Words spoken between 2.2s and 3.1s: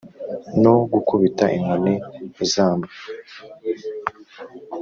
izamba